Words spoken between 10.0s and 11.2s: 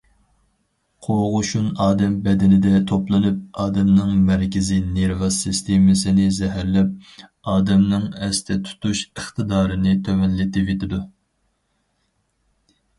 تۆۋەنلىتىۋېتىدۇ.